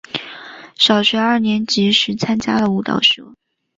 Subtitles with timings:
[0.73, 3.35] 小学二年级时参加了舞蹈社。